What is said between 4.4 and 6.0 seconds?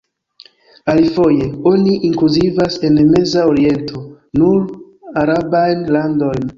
nur arabajn